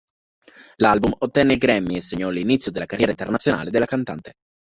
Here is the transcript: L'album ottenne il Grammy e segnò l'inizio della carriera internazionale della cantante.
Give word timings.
L'album 0.77 1.13
ottenne 1.19 1.53
il 1.53 1.59
Grammy 1.59 1.97
e 1.97 2.01
segnò 2.01 2.31
l'inizio 2.31 2.71
della 2.71 2.87
carriera 2.87 3.11
internazionale 3.11 3.69
della 3.69 3.85
cantante. 3.85 4.31